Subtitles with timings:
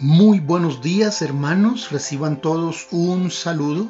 [0.00, 3.88] Muy buenos días hermanos, reciban todos un saludo,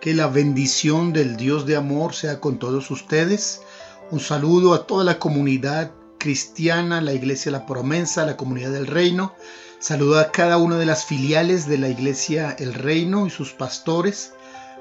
[0.00, 3.62] que la bendición del Dios de amor sea con todos ustedes,
[4.10, 9.34] un saludo a toda la comunidad cristiana, la iglesia La Promesa, la comunidad del reino,
[9.78, 14.32] saludo a cada una de las filiales de la iglesia El Reino y sus pastores,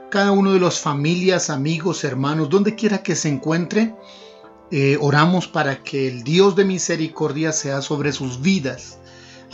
[0.09, 3.94] cada uno de los familias, amigos, hermanos, donde quiera que se encuentre,
[4.72, 8.98] eh, oramos para que el Dios de misericordia sea sobre sus vidas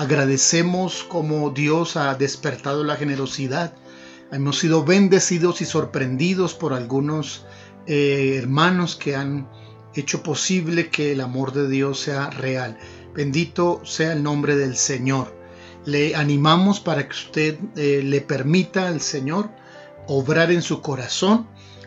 [0.01, 3.71] Agradecemos como Dios ha despertado la generosidad.
[4.31, 7.45] Hemos sido bendecidos y sorprendidos por algunos
[7.85, 9.47] eh, hermanos que han
[9.93, 12.79] hecho posible que el amor de Dios sea real.
[13.13, 15.35] Bendito sea el nombre del Señor.
[15.85, 19.51] Le animamos para que usted eh, le permita al Señor
[20.07, 21.45] obrar en su corazón.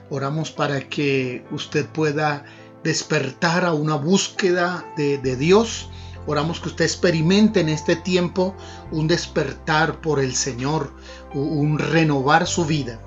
[0.08, 2.44] Oramos para que usted pueda
[2.84, 5.90] despertar a una búsqueda de, de Dios
[6.26, 8.54] Oramos que usted experimente en este tiempo
[8.90, 10.92] un despertar por el Señor,
[11.34, 13.00] un renovar su vida.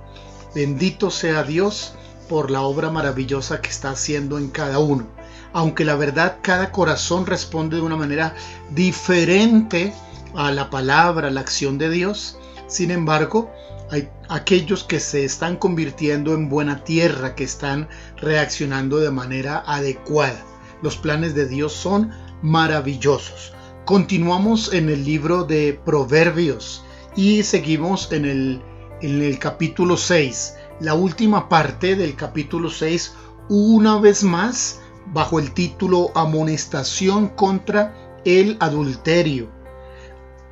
[0.54, 1.94] Bendito sea Dios
[2.30, 5.08] por la obra maravillosa que está haciendo en cada uno.
[5.54, 8.36] Aunque la verdad cada corazón responde de una manera
[8.72, 9.94] diferente
[10.36, 13.50] a la palabra, a la acción de Dios, sin embargo,
[13.90, 20.44] hay aquellos que se están convirtiendo en buena tierra, que están reaccionando de manera adecuada.
[20.82, 23.54] Los planes de Dios son maravillosos.
[23.86, 26.84] Continuamos en el libro de Proverbios
[27.16, 28.62] y seguimos en el,
[29.02, 33.16] en el capítulo 6, la última parte del capítulo 6,
[33.50, 34.82] una vez más
[35.14, 39.50] bajo el título Amonestación contra el adulterio.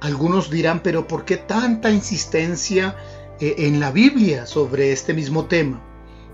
[0.02, 2.96] Algunos dirán, pero ¿por qué tanta insistencia
[3.40, 5.82] eh, en la Biblia sobre este mismo tema?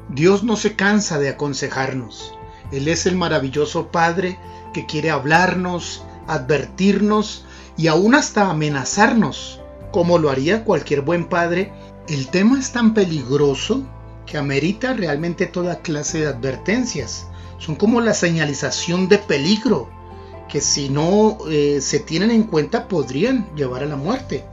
[0.09, 2.37] Dios no se cansa de aconsejarnos.
[2.71, 4.37] Él es el maravilloso Padre
[4.73, 7.45] que quiere hablarnos, advertirnos
[7.77, 9.59] y aún hasta amenazarnos,
[9.91, 11.73] como lo haría cualquier buen padre,
[12.07, 13.83] el tema es tan peligroso
[14.25, 17.27] que amerita realmente toda clase de advertencias.
[17.57, 19.89] Son como la señalización de peligro,
[20.47, 24.43] que si no eh, se tienen en cuenta podrían llevar a la muerte.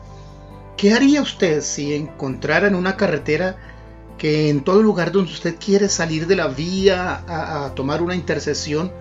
[0.77, 3.57] ¿Qué haría usted si encontrara en una carretera
[4.19, 8.93] que en todo lugar donde usted quiere salir de la vía a tomar una intercesión,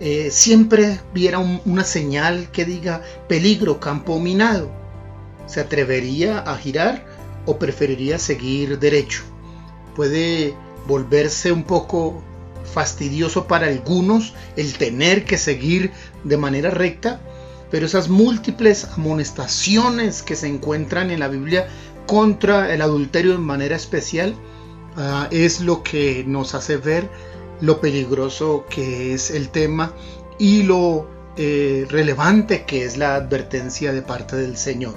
[0.00, 4.68] eh, siempre viera una señal que diga peligro, campo minado,
[5.46, 7.06] ¿se atrevería a girar
[7.46, 9.22] o preferiría seguir derecho?
[9.94, 10.54] Puede
[10.88, 12.22] volverse un poco
[12.64, 15.92] fastidioso para algunos el tener que seguir
[16.24, 17.20] de manera recta,
[17.70, 21.68] pero esas múltiples amonestaciones que se encuentran en la Biblia
[22.06, 24.34] contra el adulterio de manera especial
[24.96, 27.08] ah, es lo que nos hace ver
[27.60, 29.92] lo peligroso que es el tema
[30.38, 31.06] y lo
[31.36, 34.94] eh, relevante que es la advertencia de parte del Señor.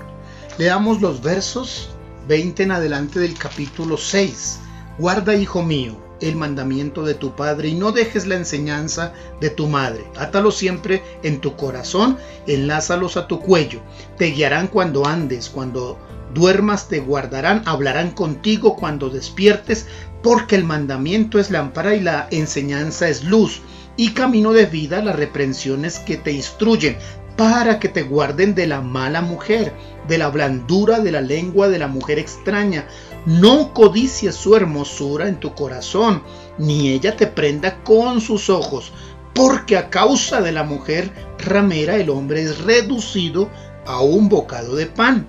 [0.57, 1.89] Leamos los versos
[2.27, 4.59] 20 en adelante del capítulo 6.
[4.97, 9.67] Guarda, hijo mío, el mandamiento de tu padre y no dejes la enseñanza de tu
[9.67, 10.05] madre.
[10.17, 13.81] Átalo siempre en tu corazón, enlázalos a tu cuello.
[14.17, 15.97] Te guiarán cuando andes, cuando
[16.37, 19.87] duermas te guardarán, hablarán contigo cuando despiertes,
[20.21, 23.61] porque el mandamiento es lámpara y la enseñanza es luz,
[23.95, 26.97] y camino de vida las reprensiones que te instruyen,
[27.35, 29.73] para que te guarden de la mala mujer,
[30.07, 32.87] de la blandura de la lengua de la mujer extraña.
[33.25, 36.21] No codicies su hermosura en tu corazón,
[36.59, 38.91] ni ella te prenda con sus ojos,
[39.33, 43.49] porque a causa de la mujer ramera el hombre es reducido
[43.85, 45.27] a un bocado de pan,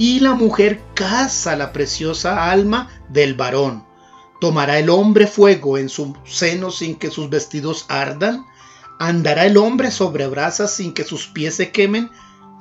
[0.00, 3.84] y la mujer caza la preciosa alma del varón.
[4.40, 8.46] ¿Tomará el hombre fuego en su seno sin que sus vestidos ardan?
[8.98, 12.08] ¿Andará el hombre sobre brasas sin que sus pies se quemen?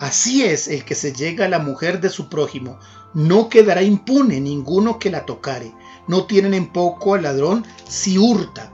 [0.02, 2.78] Así es el que se llega a la mujer de su prójimo.
[3.14, 5.74] No quedará impune ninguno que la tocare.
[6.10, 8.74] No tienen en poco al ladrón si hurta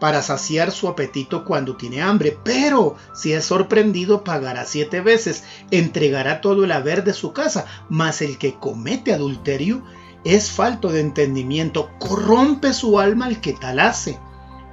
[0.00, 6.40] para saciar su apetito cuando tiene hambre, pero si es sorprendido pagará siete veces, entregará
[6.40, 9.82] todo el haber de su casa, mas el que comete adulterio
[10.24, 14.18] es falto de entendimiento, corrompe su alma el que tal hace.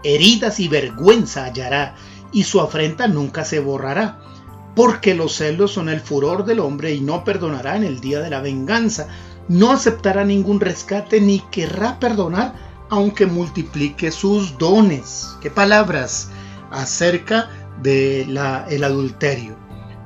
[0.04, 1.96] Heridas y vergüenza hallará,
[2.32, 4.20] y su afrenta nunca se borrará.
[4.76, 8.30] Porque los celos son el furor del hombre y no perdonará en el día de
[8.30, 9.08] la venganza.
[9.50, 15.38] No aceptará ningún rescate ni querrá perdonar aunque multiplique sus dones.
[15.42, 16.30] ¿Qué palabras
[16.72, 17.50] acerca
[17.82, 18.38] del
[18.70, 19.56] el adulterio?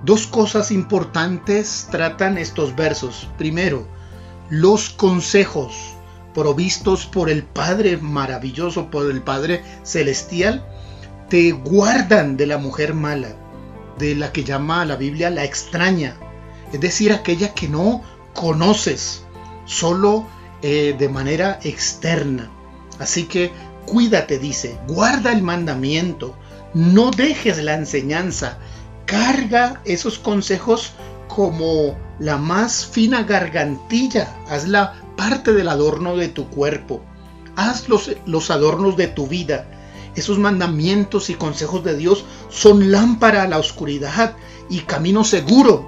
[0.06, 3.28] Dos cosas importantes tratan estos versos.
[3.40, 3.88] Primero,
[4.52, 5.96] los consejos
[6.36, 10.64] provistos por el Padre maravilloso, por el Padre celestial,
[11.28, 13.30] te guardan de la mujer mala,
[13.98, 16.16] de la que llama la Biblia la extraña.
[16.72, 18.04] es decir, aquella que no
[18.34, 19.24] conoces,
[19.66, 20.28] solo
[20.62, 22.52] eh, de manera externa.
[23.00, 23.52] Así que
[23.86, 26.36] cuídate, dice, guarda el mandamiento,
[26.74, 28.58] no dejes la enseñanza,
[29.06, 30.94] carga esos consejos
[31.28, 37.02] como la más fina gargantilla, hazla parte del adorno de tu cuerpo,
[37.56, 39.68] haz los, los adornos de tu vida.
[40.16, 44.36] Esos mandamientos y consejos de Dios son lámpara a la oscuridad
[44.70, 45.86] y camino seguro.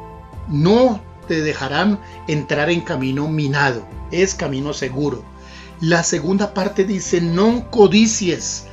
[0.50, 5.24] No te dejarán entrar en camino minado, es camino seguro.
[5.81, 8.65] La segunda parte dice, no codicies,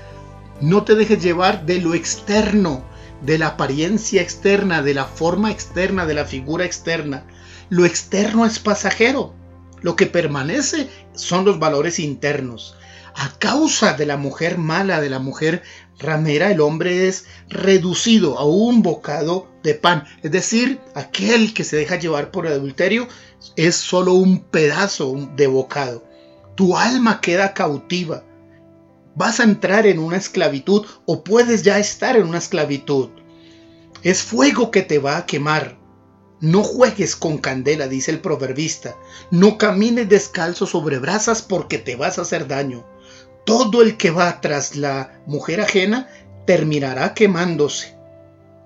[0.63, 2.83] no te dejes llevar de lo externo,
[3.21, 7.27] de la apariencia externa, de la forma externa, de la figura externa.
[7.69, 9.35] Lo externo es pasajero.
[9.83, 12.75] Lo que permanece son los valores internos.
[13.15, 15.63] A causa de la mujer mala, de la mujer
[15.99, 20.05] ramera, el hombre es reducido a un bocado de pan.
[20.23, 23.09] Es decir, aquel que se deja llevar por el adulterio
[23.57, 26.14] es solo un pedazo de bocado.
[26.55, 28.23] Tu alma queda cautiva
[29.15, 33.11] vas a entrar en una esclavitud o puedes ya estar en una esclavitud.
[34.03, 35.79] Es fuego que te va a quemar.
[36.41, 38.97] No juegues con candela, dice el proverbista.
[39.31, 42.85] No camines descalzo sobre brasas porque te vas a hacer daño.
[43.47, 46.09] Todo el que va tras la mujer ajena
[46.47, 47.95] terminará quemándose.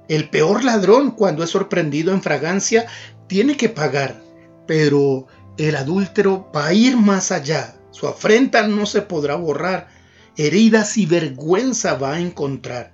[0.09, 2.87] El peor ladrón, cuando es sorprendido en fragancia,
[3.27, 4.23] tiene que pagar.
[4.67, 5.27] Pero
[5.57, 7.78] el adúltero va a ir más allá.
[7.91, 9.89] Su afrenta no se podrá borrar
[10.37, 12.93] heridas y vergüenza va a encontrar.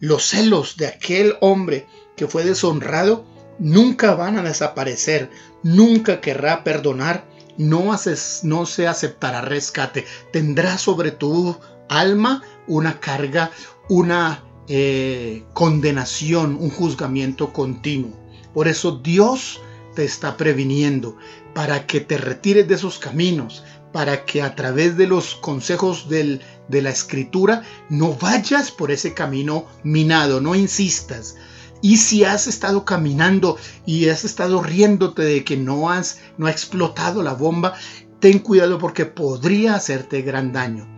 [0.00, 1.86] Los celos de aquel hombre
[2.16, 3.24] que fue deshonrado
[3.58, 5.30] nunca van a desaparecer,
[5.62, 7.24] nunca querrá perdonar,
[7.58, 11.56] no, se aceptará rescate, tendrá sobre tu
[11.88, 13.50] alma una carga,
[13.88, 18.12] una eh, condenación, un juzgamiento continuo.
[18.54, 19.60] Por eso Dios
[19.94, 21.16] te está previniendo
[21.54, 26.40] para que te retires de esos caminos, para que a través de los consejos del,
[26.68, 31.36] de la escritura no vayas por ese camino minado, no insistas.
[31.80, 33.56] Y si has estado caminando
[33.86, 37.74] y has estado riéndote de que no has no ha explotado la bomba,
[38.20, 40.88] ten cuidado porque podría hacerte gran daño.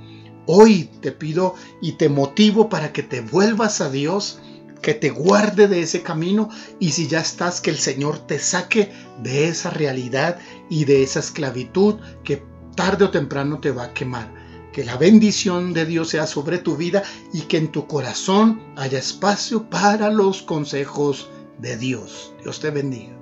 [0.46, 4.40] Hoy te pido y te motivo para que te vuelvas a Dios,
[4.80, 6.48] que te guarde de ese camino
[6.78, 8.90] y si ya estás que el Señor te saque
[9.22, 10.38] de esa realidad
[10.70, 12.42] y de esa esclavitud que
[12.80, 14.26] tarde o temprano te va a quemar.
[14.72, 18.98] Que la bendición de Dios sea sobre tu vida y que en tu corazón haya
[18.98, 21.28] espacio para los consejos
[21.58, 22.32] de Dios.
[22.42, 23.19] Dios te bendiga.